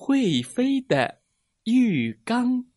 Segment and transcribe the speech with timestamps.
[0.00, 1.22] 会飞的
[1.64, 2.70] 浴缸，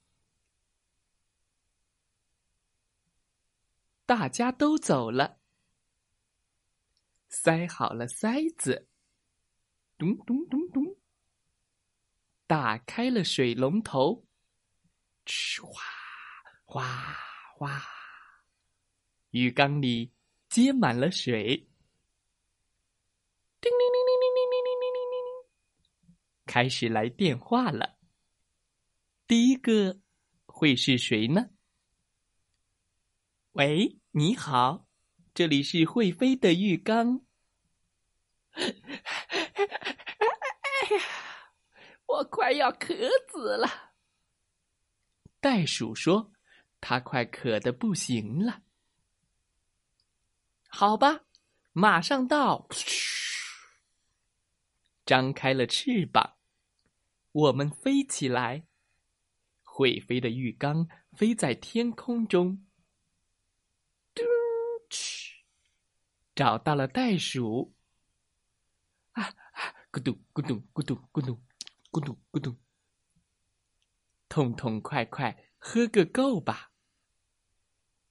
[4.08, 5.38] 大家都走了，
[7.30, 8.88] 塞好了塞子，
[10.00, 10.96] 咚咚咚咚，
[12.48, 14.26] 打开了水龙头，
[15.62, 15.84] 哗
[16.66, 17.16] 哗
[17.56, 17.84] 哗，
[19.30, 20.12] 浴缸里
[20.50, 21.70] 接满了水，
[26.52, 27.96] 开始来电话了。
[29.26, 30.02] 第一个
[30.46, 31.52] 会是谁呢？
[33.54, 34.86] 喂，你好，
[35.34, 37.22] 这里是会飞的浴缸。
[38.52, 38.66] 哎
[40.94, 41.02] 呀，
[42.06, 42.94] 我快要渴
[43.32, 43.94] 死了。
[45.40, 46.34] 袋鼠说
[46.82, 48.64] ：“它快渴的不行了。”
[50.68, 51.22] 好吧，
[51.72, 52.68] 马上到。
[55.06, 56.36] 张开了翅膀，
[57.32, 58.66] 我们飞起来。
[59.64, 62.68] 会飞的浴缸飞在天空中。
[64.14, 64.22] 嘟
[64.90, 65.32] 哧，
[66.36, 67.74] 找到了袋鼠。
[69.14, 69.76] 啊啊！
[69.92, 71.42] 咕咚咕咚咕咚咕咚
[71.90, 72.58] 咕咚咕咚，
[74.28, 76.72] 痛痛快快喝个够吧！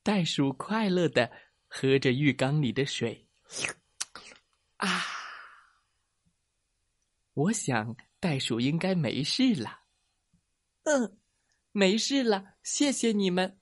[0.03, 1.31] 袋鼠快乐的
[1.69, 3.29] 喝着浴缸里的水。
[4.77, 4.89] 啊！
[7.35, 9.81] 我想袋鼠应该没事了。
[10.85, 11.19] 嗯，
[11.73, 13.59] 没事了，谢谢你们。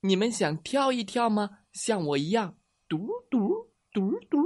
[0.00, 1.60] 你们想跳一跳吗？
[1.72, 2.58] 像我一样，
[2.88, 4.44] 嘟嘟嘟嘟。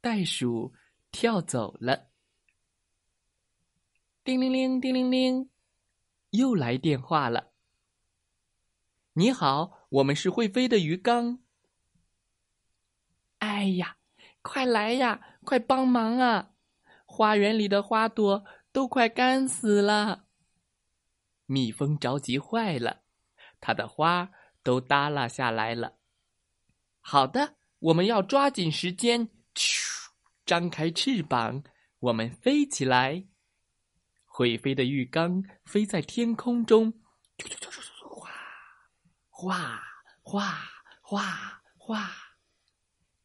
[0.00, 0.74] 袋鼠
[1.10, 2.08] 跳走了。
[4.24, 5.50] 叮铃铃，叮铃铃，
[6.30, 7.52] 又来电话了。
[9.12, 11.40] 你好，我们是会飞的鱼缸。
[13.38, 13.98] 哎呀！
[14.40, 15.38] 快来呀！
[15.44, 16.51] 快帮忙啊！
[17.12, 18.42] 花园里的花朵
[18.72, 20.24] 都快干死了。
[21.44, 23.02] 蜜蜂着急坏了，
[23.60, 24.30] 它的花
[24.62, 25.98] 都耷拉下来了。
[27.00, 30.08] 好的，我们要抓紧时间，咻！
[30.46, 31.62] 张开翅膀，
[31.98, 33.26] 我们飞起来。
[34.24, 36.94] 会飞的浴缸飞在天空中，
[38.16, 38.30] 哗
[39.28, 39.82] 哗
[40.22, 40.58] 哗
[41.02, 42.10] 哗哗。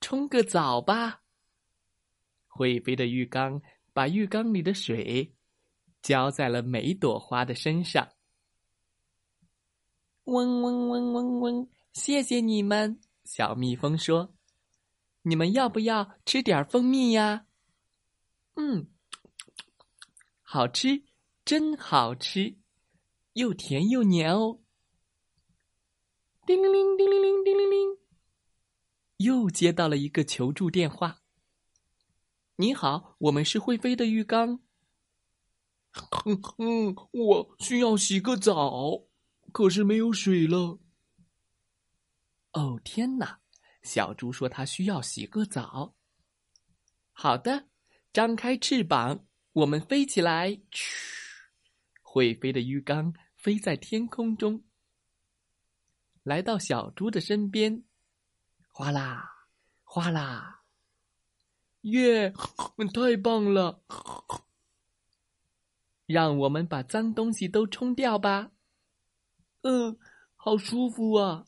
[0.02, 1.22] 冲个澡吧！
[2.48, 3.62] 会飞的浴缸
[3.98, 5.34] 把浴缸里的水
[6.04, 8.08] 浇在了每朵花的身上。
[10.26, 11.68] 嗡嗡嗡嗡嗡！
[11.94, 14.36] 谢谢你们，小蜜蜂说
[15.26, 17.48] ：“你们要不要吃点蜂蜜呀？”
[18.54, 18.86] 嗯，
[20.44, 21.02] 好吃，
[21.44, 22.56] 真好吃，
[23.34, 24.60] 又甜又黏哦。
[26.46, 27.98] 叮铃铃，叮铃铃，叮铃铃。
[29.18, 31.24] 又接到了一个求助电话。
[32.60, 34.60] 你好，我们是会飞的浴缸。
[36.58, 39.04] 嗯，我需要洗个澡，
[39.52, 40.80] 可是没有水了。
[42.54, 43.40] 哦天哪！
[43.84, 45.96] 小猪说它需要洗个澡。
[47.12, 47.68] 好的，
[48.12, 50.60] 张开翅膀，我们飞起来。
[50.72, 51.44] 嘘，
[52.02, 54.64] 会飞的浴缸飞在天空中，
[56.24, 57.84] 来到小猪的身边。
[58.70, 59.30] 哗啦，
[59.84, 60.57] 哗啦！
[61.92, 62.34] 耶，
[62.94, 63.82] 太棒了！
[66.06, 68.52] 让我们把脏东西都冲掉吧。
[69.62, 69.98] 嗯，
[70.36, 71.46] 好舒服啊！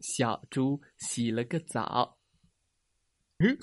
[0.00, 2.18] 小猪洗了个澡。
[3.38, 3.58] 嗯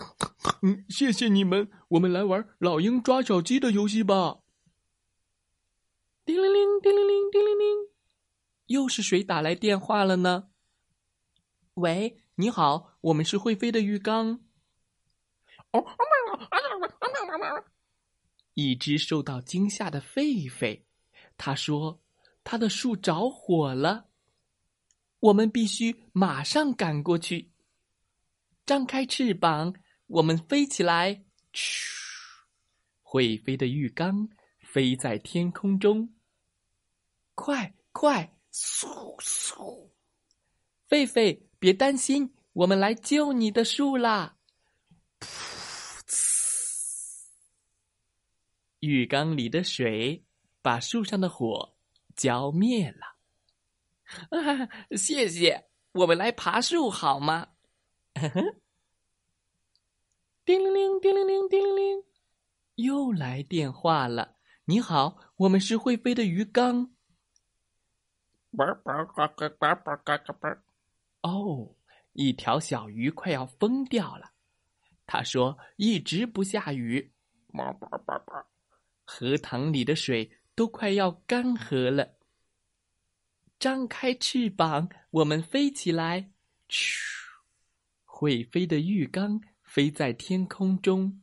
[0.61, 4.39] 嗯，谢谢你们，我们来玩老鹰抓小鸡的游戏吧。
[6.25, 7.89] 叮铃铃，叮铃铃，叮铃铃，
[8.67, 10.49] 又是谁打来电话了呢？
[11.75, 12.19] 喂。
[12.35, 14.39] 你好，我们是会飞的浴缸。
[18.53, 20.81] 一只受到惊吓的狒狒，
[21.37, 21.99] 他说
[22.43, 24.09] ：“他的树着火了，
[25.19, 27.51] 我们必须马上赶过去。”
[28.65, 29.73] 张开翅膀，
[30.07, 31.23] 我们飞起来。
[33.01, 34.29] 会飞的浴缸
[34.59, 36.13] 飞在天空中。
[37.35, 39.89] 快快，嗖嗖！
[40.89, 41.39] 狒狒。
[41.59, 44.35] 别担心，我们来救你的树啦！
[45.21, 45.52] 噗
[48.85, 50.25] 浴缸里的水
[50.61, 51.73] 把树上的火
[52.17, 53.15] 浇灭了。
[54.29, 57.47] 啊， 谢谢，我们来爬树好吗？
[60.43, 62.03] 叮铃铃，叮铃铃，叮铃铃，
[62.75, 64.35] 又来电话了。
[64.65, 66.93] 你好，我们是会飞的鱼缸。
[71.21, 71.73] 哦，
[72.11, 74.33] 一条小鱼快要疯掉了。
[75.05, 77.13] 他说：“一直不下雨，
[79.03, 82.17] 荷塘里的水都快要干涸了。”
[83.59, 86.31] 张开翅膀，我们飞起来。
[86.69, 87.13] 咻！
[88.03, 91.21] 会飞的浴缸飞在天空中。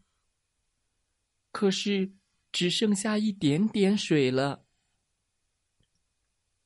[1.53, 2.13] 可是
[2.53, 4.65] 只剩下一点点水了。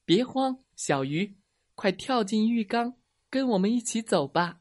[0.05, 1.37] 别慌，小鱼，
[1.75, 2.97] 快跳进浴缸，
[3.31, 4.61] 跟我们一起走吧。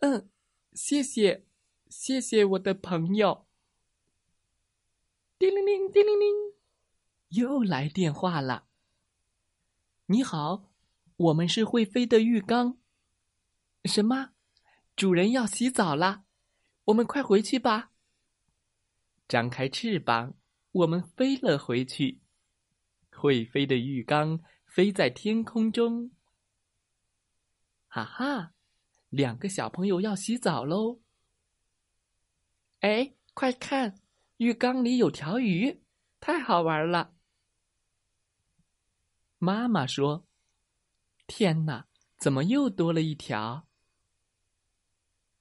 [0.00, 0.28] 嗯，
[0.72, 1.46] 谢谢，
[1.88, 3.46] 谢谢我的朋友。
[5.36, 6.34] 叮铃铃，叮铃铃，
[7.30, 8.66] 又来电话了。
[10.06, 10.70] 你好，
[11.16, 12.78] 我们是会飞的浴缸。
[13.84, 14.30] 什么？
[14.94, 16.24] 主人要洗澡啦，
[16.84, 17.90] 我们快回去吧。
[19.26, 20.34] 张开翅膀，
[20.70, 22.20] 我们飞了回去。
[23.10, 26.12] 会飞的浴缸飞在天空中，
[27.88, 28.52] 哈哈！
[29.08, 31.00] 两个小朋友要洗澡喽。
[32.80, 34.00] 哎，快看，
[34.38, 35.82] 浴缸里有条鱼，
[36.20, 37.14] 太好玩了。
[39.38, 40.26] 妈妈说
[41.26, 41.86] ：“天哪，
[42.18, 43.68] 怎么又多了一条？”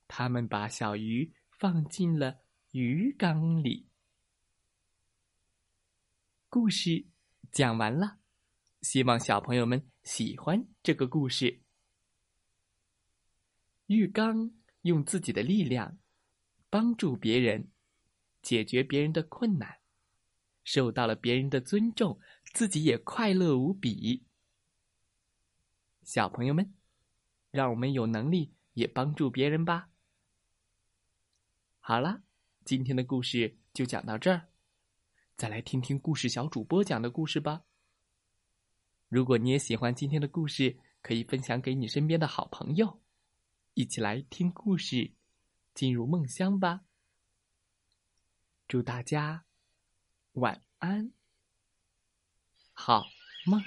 [0.08, 2.40] 他们把小鱼放进了
[2.72, 3.88] 鱼缸里。
[6.50, 7.08] 故事。
[7.52, 8.18] 讲完了，
[8.82, 11.62] 希望小朋友们喜欢这个故事。
[13.86, 14.52] 浴缸
[14.82, 16.00] 用自己的力量
[16.72, 17.70] 帮助别人，
[18.44, 19.78] 解决别人的困难，
[20.64, 22.20] 受到了别人的尊重，
[22.54, 24.24] 自己也快乐无比。
[26.04, 26.74] 小朋友们，
[27.50, 29.90] 让我们有能力也帮助别人吧。
[31.80, 32.22] 好了，
[32.66, 34.50] 今天的故事就讲到这儿。
[35.36, 37.64] 再来听听故事小主播讲的故事吧。
[39.08, 43.00] 如果你也喜欢今天的故事，可以分享给你身边的好朋友，
[43.74, 45.12] 一起来听故事，
[45.74, 46.82] 进入梦乡吧。
[48.74, 49.46] 祝大家
[50.32, 51.12] 晚安，
[52.74, 53.06] 好
[53.46, 53.62] 梦。